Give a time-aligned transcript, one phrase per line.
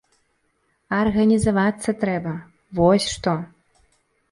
[0.99, 2.33] Арганізавацца трэба,
[2.83, 3.39] вось што.